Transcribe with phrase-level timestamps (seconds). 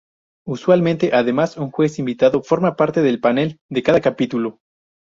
[0.47, 4.57] Usualmente, además, un juez invitado forma parte del panel de cada capítulo.